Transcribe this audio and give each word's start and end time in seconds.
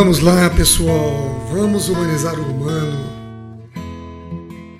Vamos 0.00 0.20
lá, 0.20 0.48
pessoal, 0.48 1.44
vamos 1.50 1.88
humanizar 1.88 2.38
o 2.38 2.42
humano, 2.44 3.04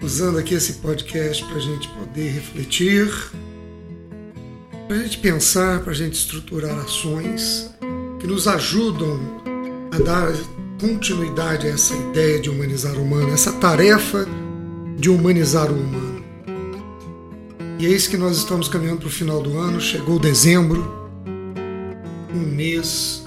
usando 0.01 0.39
aqui 0.39 0.55
esse 0.55 0.75
podcast 0.75 1.45
para 1.45 1.57
a 1.57 1.61
gente 1.61 1.89
poder 1.89 2.31
refletir, 2.31 3.11
para 4.87 4.97
a 4.97 5.03
gente 5.03 5.19
pensar, 5.19 5.81
para 5.81 5.91
a 5.91 5.95
gente 5.95 6.15
estruturar 6.15 6.79
ações 6.79 7.69
que 8.21 8.29
nos 8.29 8.47
ajudam 8.47 9.19
a 9.91 9.99
dar 9.99 10.33
continuidade 10.81 11.67
a 11.67 11.71
essa 11.71 11.97
ideia 11.97 12.39
de 12.39 12.49
humanizar 12.49 12.97
o 12.97 13.03
humano, 13.03 13.33
essa 13.33 13.51
tarefa 13.55 14.25
de 14.97 15.11
humanizar 15.11 15.69
o 15.69 15.75
humano. 15.75 16.25
E 17.81 17.87
é 17.87 17.89
isso 17.89 18.09
que 18.09 18.17
nós 18.17 18.37
estamos 18.37 18.69
caminhando 18.69 19.01
para 19.01 19.09
o 19.09 19.11
final 19.11 19.43
do 19.43 19.59
ano, 19.59 19.81
chegou 19.81 20.17
dezembro, 20.17 21.11
um 22.33 22.55
mês 22.55 23.27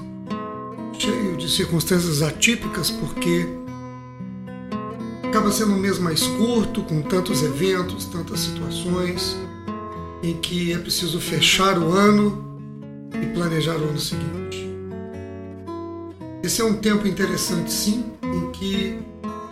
circunstâncias 1.55 2.21
atípicas, 2.21 2.89
porque 2.89 3.48
acaba 5.23 5.51
sendo 5.51 5.73
um 5.73 5.77
mês 5.77 5.98
mais 5.98 6.23
curto, 6.23 6.84
com 6.84 7.01
tantos 7.01 7.41
eventos, 7.43 8.05
tantas 8.05 8.41
situações, 8.41 9.37
em 10.21 10.35
que 10.37 10.73
é 10.73 10.77
preciso 10.77 11.20
fechar 11.20 11.77
o 11.77 11.91
ano 11.91 12.59
e 13.21 13.26
planejar 13.34 13.77
o 13.77 13.84
ano 13.84 13.99
seguinte. 13.99 14.70
Esse 16.43 16.61
é 16.61 16.65
um 16.65 16.76
tempo 16.76 17.07
interessante, 17.07 17.71
sim, 17.71 18.05
em 18.23 18.51
que 18.51 18.99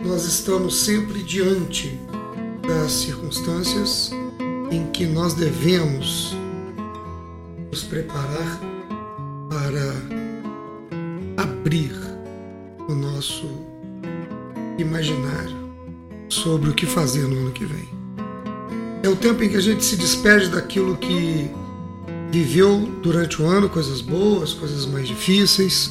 nós 0.00 0.24
estamos 0.24 0.80
sempre 0.84 1.22
diante 1.22 1.98
das 2.66 2.92
circunstâncias 2.92 4.10
em 4.70 4.86
que 4.92 5.06
nós 5.06 5.34
devemos 5.34 6.34
nos 7.70 7.82
preparar 7.84 8.60
para 9.48 10.29
abrir 11.40 11.92
o 12.86 12.94
nosso 12.94 13.48
imaginário 14.78 15.56
sobre 16.28 16.70
o 16.70 16.74
que 16.74 16.86
fazer 16.86 17.26
no 17.26 17.38
ano 17.38 17.52
que 17.52 17.64
vem. 17.64 17.88
É 19.02 19.08
o 19.08 19.16
tempo 19.16 19.42
em 19.42 19.48
que 19.48 19.56
a 19.56 19.60
gente 19.60 19.82
se 19.82 19.96
despede 19.96 20.48
daquilo 20.48 20.96
que 20.96 21.50
viveu 22.30 22.80
durante 23.02 23.40
o 23.40 23.46
ano, 23.46 23.68
coisas 23.68 24.00
boas, 24.00 24.52
coisas 24.52 24.84
mais 24.86 25.08
difíceis, 25.08 25.90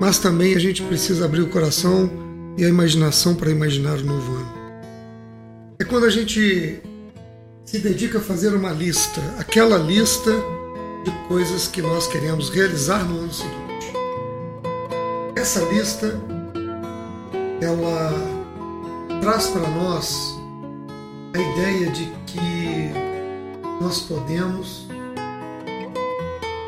mas 0.00 0.18
também 0.18 0.54
a 0.54 0.58
gente 0.58 0.82
precisa 0.82 1.24
abrir 1.24 1.42
o 1.42 1.48
coração 1.48 2.10
e 2.56 2.64
a 2.64 2.68
imaginação 2.68 3.34
para 3.34 3.50
imaginar 3.50 3.98
o 3.98 4.04
novo 4.04 4.34
ano. 4.34 4.58
É 5.78 5.84
quando 5.84 6.04
a 6.04 6.10
gente 6.10 6.80
se 7.64 7.78
dedica 7.78 8.18
a 8.18 8.20
fazer 8.20 8.52
uma 8.52 8.72
lista, 8.72 9.20
aquela 9.38 9.78
lista 9.78 10.32
de 11.04 11.12
coisas 11.28 11.68
que 11.68 11.80
nós 11.80 12.08
queremos 12.08 12.50
realizar 12.50 13.04
no 13.04 13.20
ano 13.20 13.32
seguinte. 13.32 13.67
Essa 15.48 15.64
lista 15.64 16.20
ela 17.62 18.12
traz 19.22 19.46
para 19.46 19.66
nós 19.66 20.38
a 21.32 21.38
ideia 21.38 21.90
de 21.90 22.04
que 22.26 22.90
nós 23.80 24.00
podemos, 24.00 24.86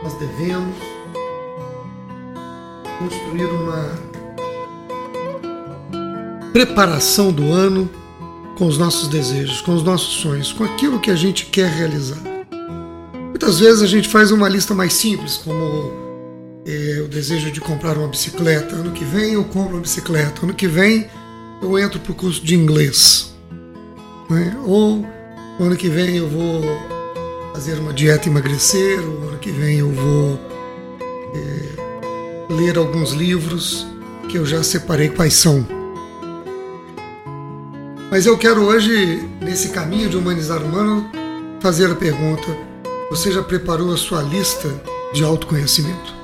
nós 0.03 0.15
devemos 0.15 0.77
construir 2.99 3.44
uma 3.44 3.99
preparação 6.50 7.31
do 7.31 7.53
ano 7.53 7.87
com 8.56 8.66
os 8.66 8.78
nossos 8.78 9.09
desejos, 9.09 9.60
com 9.60 9.75
os 9.75 9.83
nossos 9.83 10.22
sonhos, 10.22 10.54
com 10.54 10.65
aquilo 10.65 10.99
que 11.00 11.10
a 11.10 11.16
gente 11.16 11.44
quer 11.44 11.69
realizar. 11.69 12.22
Muitas 13.28 13.60
vezes 13.60 13.83
a 13.83 13.87
gente 13.87 14.09
faz 14.09 14.31
uma 14.31 14.49
lista 14.49 14.72
mais 14.72 14.94
simples, 14.94 15.37
como 15.37 16.00
é, 16.70 17.00
o 17.00 17.08
desejo 17.08 17.50
de 17.50 17.60
comprar 17.60 17.98
uma 17.98 18.06
bicicleta. 18.06 18.76
Ano 18.76 18.92
que 18.92 19.04
vem 19.04 19.34
eu 19.34 19.44
compro 19.44 19.75
uma 19.75 19.82
bicicleta. 19.82 20.44
Ano 20.44 20.54
que 20.54 20.69
vem 20.69 21.08
eu 21.60 21.78
entro 21.78 21.98
para 21.98 22.12
o 22.12 22.14
curso 22.14 22.44
de 22.44 22.54
inglês. 22.54 23.34
Né? 24.28 24.56
Ou 24.64 25.04
ano 25.59 25.76
que 25.76 25.88
vem 25.88 26.16
eu 26.16 26.28
vou 26.28 26.62
fazer 27.53 27.75
uma 27.78 27.92
dieta 27.92 28.28
emagrecer. 28.28 29.00
Ou 29.00 29.28
ano 29.28 29.38
que 29.38 29.50
vem 29.50 29.78
eu 29.78 29.91
vou 29.91 30.41
é, 31.34 32.53
ler 32.54 32.78
alguns 32.78 33.12
livros 33.12 33.86
que 34.28 34.38
eu 34.38 34.47
já 34.47 34.62
separei 34.62 35.09
quais 35.09 35.34
são. 35.34 35.66
Mas 38.10 38.26
eu 38.26 38.36
quero 38.36 38.62
hoje, 38.62 39.28
nesse 39.41 39.69
caminho 39.70 40.09
de 40.09 40.16
humanizar 40.16 40.60
o 40.62 40.66
humano, 40.66 41.10
fazer 41.60 41.91
a 41.91 41.94
pergunta: 41.94 42.47
você 43.10 43.32
já 43.32 43.42
preparou 43.42 43.92
a 43.92 43.97
sua 43.97 44.22
lista 44.22 44.69
de 45.12 45.25
autoconhecimento? 45.25 46.19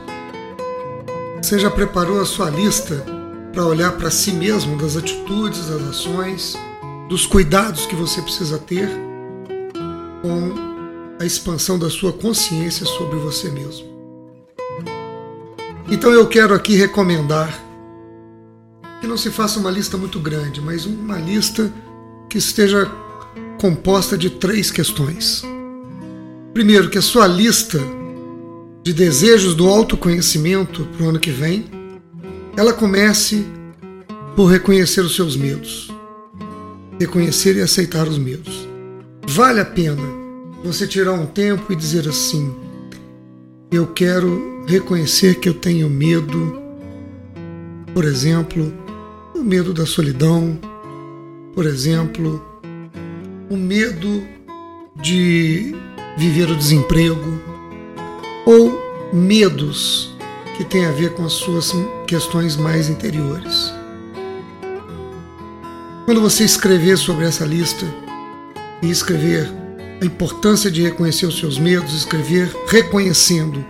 Você 1.46 1.60
já 1.60 1.70
preparou 1.70 2.20
a 2.20 2.24
sua 2.24 2.50
lista 2.50 3.06
para 3.52 3.64
olhar 3.64 3.92
para 3.92 4.10
si 4.10 4.32
mesmo 4.32 4.76
das 4.76 4.96
atitudes, 4.96 5.68
das 5.68 5.80
ações, 5.80 6.56
dos 7.08 7.24
cuidados 7.24 7.86
que 7.86 7.94
você 7.94 8.20
precisa 8.20 8.58
ter 8.58 8.90
com 10.22 10.52
a 11.20 11.24
expansão 11.24 11.78
da 11.78 11.88
sua 11.88 12.12
consciência 12.12 12.84
sobre 12.84 13.16
você 13.18 13.48
mesmo? 13.48 13.86
Então 15.88 16.10
eu 16.10 16.26
quero 16.26 16.52
aqui 16.52 16.74
recomendar 16.74 17.56
que 19.00 19.06
não 19.06 19.16
se 19.16 19.30
faça 19.30 19.60
uma 19.60 19.70
lista 19.70 19.96
muito 19.96 20.18
grande, 20.18 20.60
mas 20.60 20.84
uma 20.84 21.16
lista 21.16 21.72
que 22.28 22.38
esteja 22.38 22.90
composta 23.60 24.18
de 24.18 24.30
três 24.30 24.68
questões. 24.72 25.44
Primeiro, 26.52 26.90
que 26.90 26.98
a 26.98 27.02
sua 27.02 27.28
lista 27.28 27.78
de 28.86 28.92
desejos 28.92 29.56
do 29.56 29.68
autoconhecimento 29.68 30.84
para 30.84 31.06
o 31.06 31.08
ano 31.08 31.18
que 31.18 31.32
vem, 31.32 31.64
ela 32.56 32.72
comece 32.72 33.44
por 34.36 34.46
reconhecer 34.46 35.00
os 35.00 35.16
seus 35.16 35.36
medos. 35.36 35.92
Reconhecer 37.00 37.56
e 37.56 37.62
aceitar 37.62 38.06
os 38.06 38.16
medos. 38.16 38.68
Vale 39.26 39.58
a 39.58 39.64
pena 39.64 40.04
você 40.62 40.86
tirar 40.86 41.14
um 41.14 41.26
tempo 41.26 41.72
e 41.72 41.74
dizer 41.74 42.08
assim: 42.08 42.54
eu 43.72 43.88
quero 43.88 44.64
reconhecer 44.68 45.40
que 45.40 45.48
eu 45.48 45.54
tenho 45.54 45.90
medo, 45.90 46.56
por 47.92 48.04
exemplo, 48.04 48.72
o 49.34 49.42
medo 49.42 49.74
da 49.74 49.84
solidão, 49.84 50.56
por 51.56 51.66
exemplo, 51.66 52.40
o 53.50 53.56
medo 53.56 54.22
de 55.02 55.74
viver 56.16 56.48
o 56.48 56.56
desemprego, 56.56 57.55
ou 58.46 58.80
medos 59.12 60.14
que 60.56 60.64
têm 60.64 60.86
a 60.86 60.92
ver 60.92 61.12
com 61.14 61.24
as 61.24 61.32
suas 61.32 61.72
questões 62.06 62.56
mais 62.56 62.88
interiores. 62.88 63.72
Quando 66.06 66.20
você 66.20 66.44
escrever 66.44 66.96
sobre 66.96 67.26
essa 67.26 67.44
lista 67.44 67.84
e 68.80 68.88
escrever 68.88 69.50
a 70.00 70.04
importância 70.04 70.70
de 70.70 70.82
reconhecer 70.82 71.26
os 71.26 71.38
seus 71.38 71.58
medos, 71.58 71.92
escrever 71.92 72.48
reconhecendo, 72.68 73.64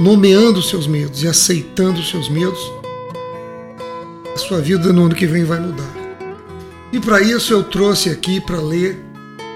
nomeando 0.00 0.58
os 0.58 0.70
seus 0.70 0.86
medos 0.86 1.22
e 1.22 1.28
aceitando 1.28 2.00
os 2.00 2.08
seus 2.08 2.30
medos, 2.30 2.72
a 4.34 4.38
sua 4.38 4.60
vida 4.60 4.92
no 4.92 5.04
ano 5.04 5.14
que 5.14 5.26
vem 5.26 5.44
vai 5.44 5.60
mudar. 5.60 5.92
E 6.90 6.98
para 6.98 7.20
isso 7.20 7.52
eu 7.52 7.62
trouxe 7.62 8.08
aqui 8.08 8.40
para 8.40 8.60
ler 8.60 8.98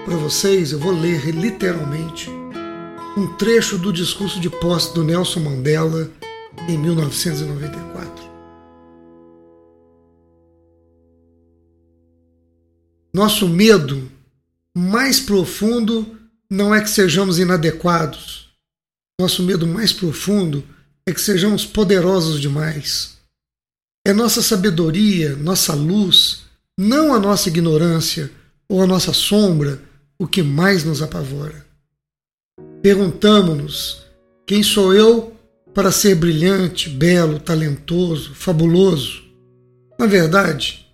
para 0.05 0.15
vocês, 0.15 0.71
eu 0.71 0.79
vou 0.79 0.93
ler 0.93 1.31
literalmente 1.31 2.36
um 3.17 3.35
trecho 3.35 3.79
do 3.79 3.91
discurso 3.91 4.39
de 4.39 4.47
posse 4.47 4.93
do 4.93 5.03
Nelson 5.03 5.39
Mandela 5.39 6.11
em 6.69 6.77
1994. 6.77 8.23
Nosso 13.11 13.49
medo 13.49 14.07
mais 14.77 15.19
profundo 15.19 16.15
não 16.47 16.75
é 16.75 16.79
que 16.79 16.91
sejamos 16.91 17.39
inadequados. 17.39 18.51
Nosso 19.19 19.41
medo 19.41 19.65
mais 19.65 19.91
profundo 19.91 20.63
é 21.03 21.11
que 21.11 21.19
sejamos 21.19 21.65
poderosos 21.65 22.39
demais. 22.39 23.17
É 24.05 24.13
nossa 24.13 24.43
sabedoria, 24.43 25.35
nossa 25.37 25.73
luz, 25.73 26.43
não 26.77 27.15
a 27.15 27.19
nossa 27.19 27.49
ignorância 27.49 28.31
ou 28.69 28.83
a 28.83 28.85
nossa 28.85 29.11
sombra, 29.11 29.81
o 30.19 30.27
que 30.27 30.43
mais 30.43 30.83
nos 30.83 31.01
apavora. 31.01 31.66
Perguntamos-nos: 32.81 34.05
quem 34.45 34.63
sou 34.63 34.93
eu 34.93 35.33
para 35.73 35.91
ser 35.91 36.15
brilhante, 36.15 36.89
belo, 36.89 37.39
talentoso, 37.39 38.33
fabuloso. 38.33 39.23
Na 39.99 40.05
verdade, 40.05 40.87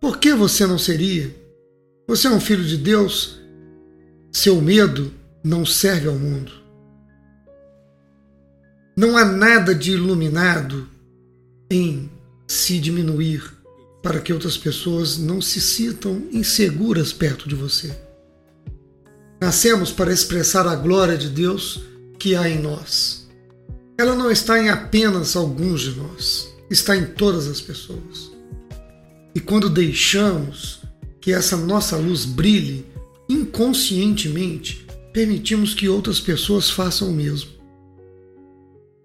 por 0.00 0.18
que 0.18 0.34
você 0.34 0.66
não 0.66 0.78
seria? 0.78 1.34
Você 2.06 2.28
é 2.28 2.30
um 2.30 2.40
filho 2.40 2.64
de 2.64 2.76
Deus. 2.76 3.40
Seu 4.30 4.60
medo 4.60 5.12
não 5.42 5.64
serve 5.64 6.08
ao 6.08 6.14
mundo. 6.14 6.52
Não 8.96 9.16
há 9.16 9.24
nada 9.24 9.74
de 9.74 9.92
iluminado 9.92 10.88
em 11.70 12.10
se 12.46 12.78
diminuir 12.78 13.42
para 14.02 14.20
que 14.20 14.32
outras 14.32 14.56
pessoas 14.56 15.18
não 15.18 15.40
se 15.40 15.60
sintam 15.60 16.22
inseguras 16.32 17.12
perto 17.12 17.48
de 17.48 17.54
você. 17.54 18.05
Nascemos 19.40 19.92
para 19.92 20.12
expressar 20.12 20.66
a 20.66 20.74
glória 20.74 21.16
de 21.16 21.28
Deus 21.28 21.80
que 22.18 22.34
há 22.34 22.48
em 22.48 22.60
nós. 22.60 23.28
Ela 23.98 24.14
não 24.14 24.30
está 24.30 24.58
em 24.58 24.68
apenas 24.68 25.36
alguns 25.36 25.82
de 25.82 25.92
nós, 25.92 26.48
está 26.70 26.96
em 26.96 27.06
todas 27.06 27.46
as 27.46 27.60
pessoas. 27.60 28.30
E 29.34 29.40
quando 29.40 29.68
deixamos 29.68 30.80
que 31.20 31.32
essa 31.32 31.56
nossa 31.56 31.96
luz 31.96 32.24
brilhe, 32.24 32.86
inconscientemente 33.28 34.86
permitimos 35.12 35.74
que 35.74 35.88
outras 35.88 36.20
pessoas 36.20 36.70
façam 36.70 37.08
o 37.08 37.12
mesmo. 37.12 37.50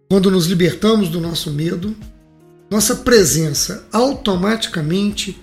Quando 0.10 0.30
nos 0.30 0.46
libertamos 0.48 1.10
do 1.10 1.22
nosso 1.22 1.52
medo, 1.52 1.96
nossa 2.70 2.98
presença 2.98 3.88
automaticamente 3.94 5.42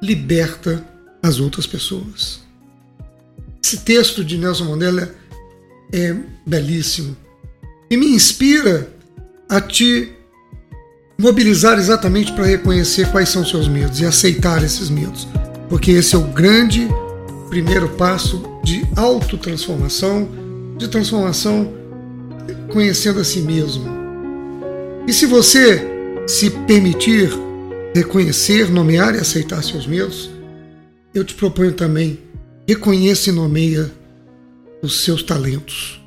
liberta 0.00 0.86
as 1.20 1.40
outras 1.40 1.66
pessoas. 1.66 2.43
Esse 3.64 3.78
texto 3.78 4.22
de 4.22 4.36
Nelson 4.36 4.64
Mandela 4.64 5.14
é 5.90 6.14
belíssimo 6.44 7.16
e 7.90 7.96
me 7.96 8.08
inspira 8.08 8.92
a 9.48 9.58
te 9.58 10.12
mobilizar 11.18 11.78
exatamente 11.78 12.30
para 12.34 12.44
reconhecer 12.44 13.10
quais 13.10 13.30
são 13.30 13.42
seus 13.42 13.66
medos 13.66 14.00
e 14.00 14.04
aceitar 14.04 14.62
esses 14.62 14.90
medos, 14.90 15.26
porque 15.70 15.92
esse 15.92 16.14
é 16.14 16.18
o 16.18 16.24
grande 16.24 16.86
primeiro 17.48 17.88
passo 17.96 18.42
de 18.62 18.86
autotransformação, 18.96 20.28
de 20.76 20.86
transformação 20.86 21.72
conhecendo 22.70 23.18
a 23.18 23.24
si 23.24 23.40
mesmo. 23.40 23.86
E 25.08 25.12
se 25.14 25.24
você 25.24 25.82
se 26.26 26.50
permitir 26.50 27.30
reconhecer, 27.94 28.70
nomear 28.70 29.14
e 29.14 29.20
aceitar 29.20 29.64
seus 29.64 29.86
medos, 29.86 30.28
eu 31.14 31.24
te 31.24 31.32
proponho 31.32 31.72
também 31.72 32.23
reconheça 32.66 33.30
e 33.30 33.32
nomeia 33.32 33.90
os 34.82 35.00
seus 35.00 35.22
talentos. 35.22 36.00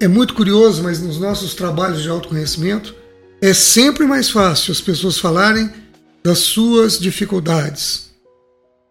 É 0.00 0.08
muito 0.08 0.34
curioso, 0.34 0.82
mas 0.82 1.00
nos 1.00 1.18
nossos 1.18 1.54
trabalhos 1.54 2.02
de 2.02 2.08
autoconhecimento 2.08 2.94
é 3.40 3.52
sempre 3.54 4.06
mais 4.06 4.30
fácil 4.30 4.72
as 4.72 4.80
pessoas 4.80 5.18
falarem 5.18 5.70
das 6.24 6.38
suas 6.38 6.98
dificuldades, 6.98 8.10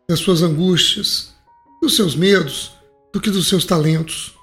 das 0.09 0.19
suas 0.19 0.41
angústias, 0.41 1.29
dos 1.81 1.95
seus 1.95 2.15
medos, 2.15 2.71
do 3.13 3.19
que 3.19 3.29
dos 3.29 3.47
seus 3.47 3.65
talentos. 3.65 4.33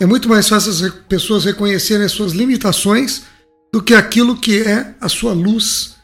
É 0.00 0.06
muito 0.06 0.28
mais 0.28 0.48
fácil 0.48 0.70
as 0.70 0.94
pessoas 1.08 1.44
reconhecerem 1.44 2.04
as 2.04 2.12
suas 2.12 2.32
limitações 2.32 3.22
do 3.72 3.82
que 3.82 3.94
aquilo 3.94 4.36
que 4.36 4.62
é 4.62 4.94
a 5.00 5.08
sua 5.08 5.32
luz, 5.32 5.96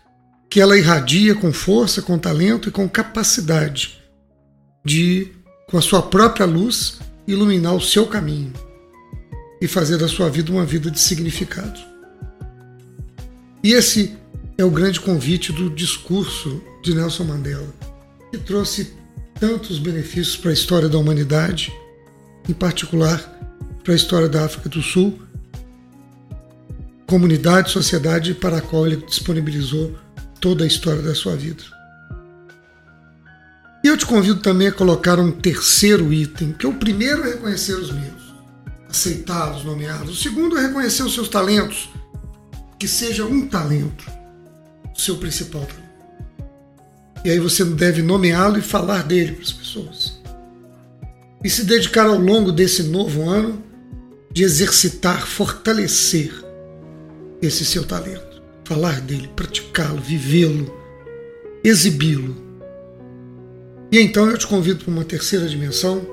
que 0.50 0.60
ela 0.60 0.78
irradia 0.78 1.34
com 1.34 1.52
força, 1.52 2.02
com 2.02 2.19
talento 2.19 2.69
e 2.69 2.72
com 2.72 2.88
capacidade 2.88 3.99
de, 4.84 5.32
com 5.66 5.78
a 5.78 5.82
sua 5.82 6.02
própria 6.02 6.46
luz, 6.46 6.99
iluminar 7.26 7.75
o 7.75 7.81
seu 7.81 8.06
caminho 8.06 8.52
e 9.61 9.66
fazer 9.66 9.96
da 9.96 10.08
sua 10.08 10.28
vida 10.28 10.52
uma 10.52 10.64
vida 10.64 10.90
de 10.90 11.00
significado. 11.00 11.81
E 13.62 13.72
esse 13.72 14.16
é 14.58 14.64
o 14.64 14.70
grande 14.70 15.00
convite 15.00 15.52
do 15.52 15.70
discurso 15.70 16.62
de 16.82 16.94
Nelson 16.94 17.25
Mandela, 17.25 17.75
que 18.31 18.38
trouxe 18.38 18.93
tantos 19.40 19.78
benefícios 19.78 20.37
para 20.37 20.50
a 20.50 20.55
história 20.55 20.88
da 20.88 20.99
humanidade, 20.99 21.72
em 22.49 22.52
particular 22.52 23.19
para 23.82 23.93
a 23.93 23.96
história 23.96 24.28
da 24.28 24.44
África 24.44 24.69
do 24.69 24.82
Sul, 24.82 25.19
comunidade, 27.06 27.70
sociedade 27.70 28.34
para 28.34 28.58
a 28.58 28.60
qual 28.60 28.87
ele 28.87 28.96
disponibilizou 28.96 29.94
toda 30.40 30.64
a 30.64 30.67
história 30.67 31.02
da 31.02 31.14
sua 31.14 31.37
vida. 31.37 31.62
E 33.84 33.86
eu 33.86 33.98
te 33.98 34.06
convido 34.06 34.40
também 34.40 34.69
a 34.69 34.72
colocar 34.72 35.20
um 35.20 35.31
terceiro 35.31 36.10
item, 36.10 36.52
que 36.52 36.64
é 36.64 36.69
o 36.69 36.72
primeiro 36.72 37.22
é 37.25 37.32
reconhecer 37.32 37.75
os 37.75 37.92
meus 37.92 38.25
aceitados, 38.88 39.62
nomeados. 39.62 40.19
O 40.19 40.22
segundo 40.22 40.56
é 40.56 40.62
reconhecer 40.69 41.02
os 41.02 41.12
seus 41.12 41.28
talentos, 41.28 41.90
que 42.78 42.88
seja 42.88 43.26
um 43.26 43.46
talento, 43.46 44.10
o 44.96 44.98
seu 44.98 45.16
principal 45.19 45.66
talento. 45.66 45.84
E 47.26 47.31
aí 47.31 47.38
você 47.38 47.62
deve 47.62 48.00
nomeá-lo 48.00 48.56
e 48.56 48.62
falar 48.62 49.02
dele 49.02 49.32
para 49.32 49.42
as 49.42 49.52
pessoas. 49.52 50.19
E 51.42 51.50
se 51.50 51.64
dedicar 51.64 52.06
ao 52.06 52.19
longo 52.19 52.50
desse 52.50 52.84
novo 52.84 53.28
ano 53.28 53.62
de 54.32 54.44
exercitar, 54.44 55.26
fortalecer 55.26 56.32
esse 57.42 57.66
seu 57.66 57.84
talento. 57.84 58.42
Falar 58.64 59.02
dele, 59.02 59.28
praticá-lo, 59.36 60.00
vivê-lo, 60.00 60.75
exibi-lo. 61.62 62.44
E 63.90 64.00
então 64.00 64.28
eu 64.28 64.38
te 64.38 64.46
convido 64.46 64.84
para 64.84 64.92
uma 64.92 65.04
terceira 65.04 65.48
dimensão 65.48 66.06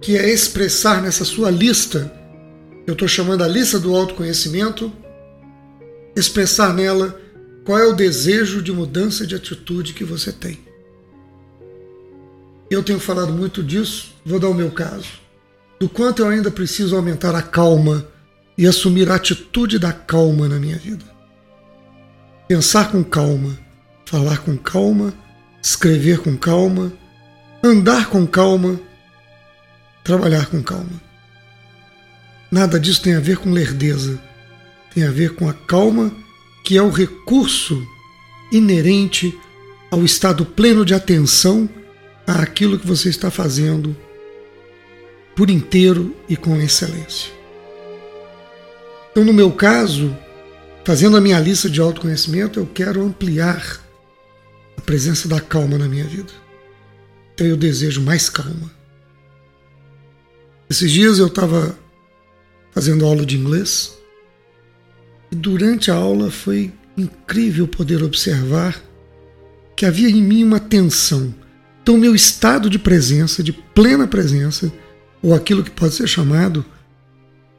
que 0.00 0.16
é 0.16 0.30
expressar 0.30 1.02
nessa 1.02 1.24
sua 1.24 1.50
lista, 1.50 2.10
eu 2.86 2.94
estou 2.94 3.06
chamando 3.06 3.44
a 3.44 3.48
lista 3.48 3.78
do 3.78 3.94
autoconhecimento, 3.94 4.92
expressar 6.16 6.72
nela 6.72 7.20
qual 7.64 7.78
é 7.78 7.86
o 7.86 7.92
desejo 7.92 8.62
de 8.62 8.72
mudança 8.72 9.26
de 9.26 9.34
atitude 9.34 9.92
que 9.92 10.04
você 10.04 10.32
tem. 10.32 10.58
Eu 12.70 12.82
tenho 12.82 13.00
falado 13.00 13.32
muito 13.32 13.62
disso, 13.62 14.14
vou 14.24 14.38
dar 14.38 14.48
o 14.48 14.54
meu 14.54 14.70
caso. 14.70 15.20
Do 15.78 15.88
quanto 15.88 16.22
eu 16.22 16.28
ainda 16.28 16.50
preciso 16.50 16.96
aumentar 16.96 17.34
a 17.34 17.42
calma 17.42 18.06
e 18.56 18.66
assumir 18.66 19.10
a 19.10 19.16
atitude 19.16 19.78
da 19.78 19.92
calma 19.92 20.48
na 20.48 20.58
minha 20.58 20.76
vida. 20.76 21.04
Pensar 22.46 22.90
com 22.90 23.02
calma, 23.02 23.58
falar 24.04 24.38
com 24.38 24.56
calma, 24.56 25.14
escrever 25.62 26.18
com 26.18 26.36
calma, 26.36 26.92
andar 27.62 28.08
com 28.08 28.26
calma 28.26 28.80
trabalhar 30.02 30.46
com 30.46 30.62
calma. 30.62 31.00
Nada 32.50 32.80
disso 32.80 33.02
tem 33.02 33.14
a 33.14 33.20
ver 33.20 33.36
com 33.36 33.50
lerdeza, 33.50 34.20
tem 34.92 35.04
a 35.04 35.10
ver 35.10 35.34
com 35.34 35.48
a 35.48 35.52
calma, 35.52 36.12
que 36.64 36.76
é 36.76 36.82
o 36.82 36.90
recurso 36.90 37.80
inerente 38.52 39.36
ao 39.90 40.04
estado 40.04 40.44
pleno 40.44 40.84
de 40.84 40.94
atenção 40.94 41.68
àquilo 42.26 42.78
que 42.78 42.86
você 42.86 43.08
está 43.08 43.30
fazendo 43.30 43.96
por 45.36 45.48
inteiro 45.48 46.14
e 46.28 46.36
com 46.36 46.56
excelência. 46.56 47.30
Então, 49.10 49.24
no 49.24 49.32
meu 49.32 49.50
caso, 49.52 50.16
fazendo 50.84 51.16
a 51.16 51.20
minha 51.20 51.38
lista 51.38 51.68
de 51.68 51.80
autoconhecimento, 51.80 52.58
eu 52.58 52.66
quero 52.66 53.02
ampliar 53.02 53.80
presença 54.90 55.28
da 55.28 55.40
calma 55.40 55.78
na 55.78 55.86
minha 55.86 56.04
vida. 56.04 56.32
Então, 57.32 57.46
eu 57.46 57.56
desejo 57.56 58.00
mais 58.00 58.28
calma 58.28 58.80
esses 60.70 60.92
dias 60.92 61.18
eu 61.18 61.26
estava 61.26 61.76
fazendo 62.70 63.04
aula 63.04 63.26
de 63.26 63.36
inglês 63.36 63.92
e 65.32 65.34
durante 65.34 65.90
a 65.90 65.96
aula 65.96 66.30
foi 66.30 66.72
incrível 66.96 67.66
poder 67.66 68.04
observar 68.04 68.80
que 69.76 69.84
havia 69.84 70.08
em 70.08 70.22
mim 70.22 70.44
uma 70.44 70.60
tensão. 70.60 71.34
Então, 71.82 71.98
meu 71.98 72.14
estado 72.14 72.70
de 72.70 72.78
presença, 72.78 73.42
de 73.42 73.52
plena 73.52 74.06
presença, 74.06 74.72
ou 75.20 75.34
aquilo 75.34 75.64
que 75.64 75.72
pode 75.72 75.94
ser 75.94 76.06
chamado 76.06 76.64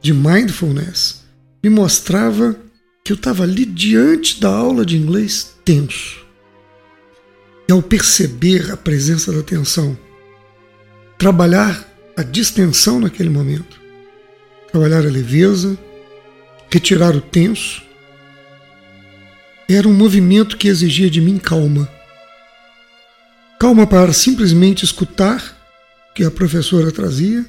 de 0.00 0.14
mindfulness, 0.14 1.22
me 1.62 1.68
mostrava 1.68 2.56
que 3.04 3.12
eu 3.12 3.16
estava 3.16 3.42
ali 3.42 3.66
diante 3.66 4.40
da 4.40 4.48
aula 4.48 4.86
de 4.86 4.96
inglês 4.96 5.54
tenso. 5.66 6.24
E 7.68 7.72
ao 7.72 7.82
perceber 7.82 8.70
a 8.70 8.76
presença 8.76 9.32
da 9.32 9.42
tensão, 9.42 9.96
trabalhar 11.18 11.88
a 12.16 12.22
distensão 12.22 13.00
naquele 13.00 13.30
momento. 13.30 13.80
Trabalhar 14.70 15.06
a 15.06 15.10
leveza, 15.10 15.78
retirar 16.70 17.14
o 17.14 17.20
tenso. 17.20 17.82
Era 19.68 19.86
um 19.86 19.94
movimento 19.94 20.56
que 20.56 20.68
exigia 20.68 21.08
de 21.08 21.20
mim 21.20 21.38
calma. 21.38 21.88
Calma 23.58 23.86
para 23.86 24.12
simplesmente 24.12 24.84
escutar 24.84 25.40
o 26.10 26.14
que 26.14 26.24
a 26.24 26.30
professora 26.30 26.90
trazia, 26.90 27.46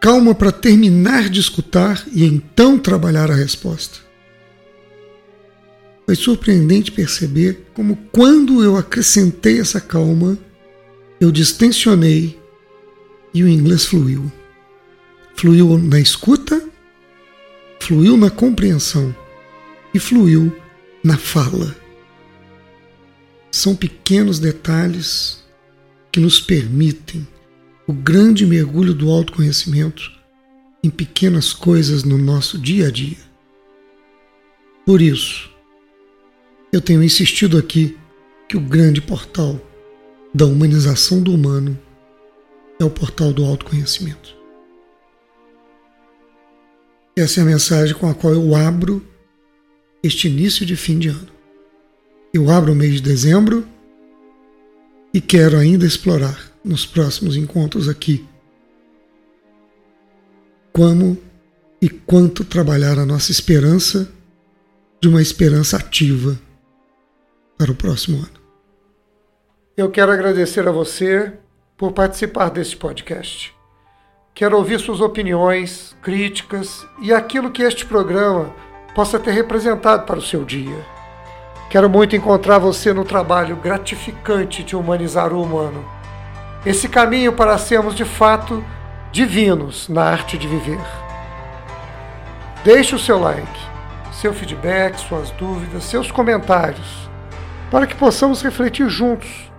calma 0.00 0.34
para 0.34 0.50
terminar 0.50 1.28
de 1.28 1.40
escutar 1.40 2.04
e 2.12 2.24
então 2.24 2.78
trabalhar 2.78 3.30
a 3.30 3.34
resposta. 3.34 4.07
Foi 6.08 6.16
surpreendente 6.16 6.90
perceber 6.90 7.66
como, 7.74 7.94
quando 8.10 8.64
eu 8.64 8.78
acrescentei 8.78 9.60
essa 9.60 9.78
calma, 9.78 10.38
eu 11.20 11.30
distensionei 11.30 12.40
e 13.34 13.44
o 13.44 13.48
inglês 13.48 13.84
fluiu. 13.84 14.32
Fluiu 15.36 15.76
na 15.76 16.00
escuta, 16.00 16.66
fluiu 17.78 18.16
na 18.16 18.30
compreensão 18.30 19.14
e 19.92 19.98
fluiu 19.98 20.50
na 21.04 21.18
fala. 21.18 21.76
São 23.50 23.76
pequenos 23.76 24.38
detalhes 24.38 25.44
que 26.10 26.20
nos 26.20 26.40
permitem 26.40 27.28
o 27.86 27.92
grande 27.92 28.46
mergulho 28.46 28.94
do 28.94 29.10
autoconhecimento 29.10 30.10
em 30.82 30.88
pequenas 30.88 31.52
coisas 31.52 32.02
no 32.02 32.16
nosso 32.16 32.58
dia 32.58 32.88
a 32.88 32.90
dia. 32.90 33.18
Por 34.86 35.02
isso, 35.02 35.47
eu 36.72 36.80
tenho 36.80 37.02
insistido 37.02 37.56
aqui 37.56 37.96
que 38.48 38.56
o 38.56 38.60
grande 38.60 39.00
portal 39.00 39.60
da 40.34 40.46
humanização 40.46 41.22
do 41.22 41.34
humano 41.34 41.78
é 42.78 42.84
o 42.84 42.90
portal 42.90 43.32
do 43.32 43.44
autoconhecimento. 43.44 44.36
Essa 47.16 47.40
é 47.40 47.42
a 47.42 47.46
mensagem 47.46 47.94
com 47.94 48.08
a 48.08 48.14
qual 48.14 48.32
eu 48.32 48.54
abro 48.54 49.04
este 50.02 50.28
início 50.28 50.64
de 50.64 50.76
fim 50.76 50.98
de 50.98 51.08
ano. 51.08 51.28
Eu 52.32 52.50
abro 52.50 52.72
o 52.72 52.76
mês 52.76 52.94
de 52.94 53.02
dezembro 53.02 53.66
e 55.12 55.20
quero 55.20 55.56
ainda 55.56 55.86
explorar 55.86 56.52
nos 56.64 56.86
próximos 56.86 57.36
encontros 57.36 57.88
aqui 57.88 58.24
como 60.72 61.18
e 61.80 61.88
quanto 61.88 62.44
trabalhar 62.44 62.98
a 62.98 63.06
nossa 63.06 63.32
esperança 63.32 64.08
de 65.00 65.08
uma 65.08 65.22
esperança 65.22 65.76
ativa 65.76 66.38
para 67.58 67.72
o 67.72 67.74
próximo 67.74 68.18
ano. 68.18 68.38
Eu 69.76 69.90
quero 69.90 70.12
agradecer 70.12 70.66
a 70.66 70.72
você 70.72 71.32
por 71.76 71.92
participar 71.92 72.50
deste 72.50 72.76
podcast. 72.76 73.52
Quero 74.32 74.56
ouvir 74.56 74.78
suas 74.78 75.00
opiniões, 75.00 75.96
críticas 76.00 76.86
e 77.02 77.12
aquilo 77.12 77.50
que 77.50 77.62
este 77.62 77.84
programa 77.84 78.54
possa 78.94 79.18
ter 79.18 79.32
representado 79.32 80.06
para 80.06 80.18
o 80.18 80.22
seu 80.22 80.44
dia. 80.44 80.86
Quero 81.68 81.90
muito 81.90 82.16
encontrar 82.16 82.58
você 82.58 82.92
no 82.92 83.04
trabalho 83.04 83.56
gratificante 83.56 84.62
de 84.62 84.76
humanizar 84.76 85.32
o 85.32 85.42
humano. 85.42 85.84
Esse 86.64 86.88
caminho 86.88 87.32
para 87.32 87.58
sermos 87.58 87.94
de 87.94 88.04
fato 88.04 88.64
divinos 89.10 89.88
na 89.88 90.04
arte 90.04 90.38
de 90.38 90.46
viver. 90.46 90.80
Deixe 92.64 92.94
o 92.94 92.98
seu 92.98 93.18
like, 93.18 93.58
seu 94.12 94.32
feedback, 94.32 94.98
suas 94.98 95.30
dúvidas, 95.32 95.84
seus 95.84 96.10
comentários, 96.10 97.08
para 97.70 97.86
que 97.86 97.94
possamos 97.94 98.42
refletir 98.42 98.88
juntos, 98.88 99.52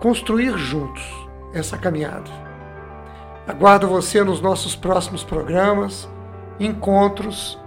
construir 0.00 0.56
juntos 0.56 1.02
essa 1.52 1.78
caminhada. 1.78 2.30
Aguardo 3.46 3.88
você 3.88 4.24
nos 4.24 4.40
nossos 4.40 4.74
próximos 4.74 5.22
programas, 5.22 6.08
encontros 6.58 7.58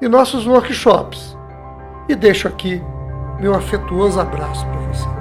e 0.00 0.08
nossos 0.08 0.46
workshops. 0.46 1.36
E 2.08 2.14
deixo 2.14 2.48
aqui 2.48 2.82
meu 3.38 3.54
afetuoso 3.54 4.18
abraço 4.18 4.64
para 4.66 5.15